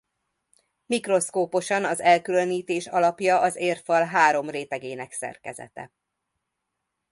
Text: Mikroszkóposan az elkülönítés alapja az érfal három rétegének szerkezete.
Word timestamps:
Mikroszkóposan 0.85 1.85
az 1.85 1.99
elkülönítés 2.01 2.87
alapja 2.87 3.39
az 3.39 3.55
érfal 3.55 4.03
három 4.05 4.49
rétegének 4.49 5.11
szerkezete. 5.11 5.91